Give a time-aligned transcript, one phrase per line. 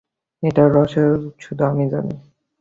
[0.43, 0.97] এটার রহস্য
[1.39, 2.15] শুধু আমি জানি।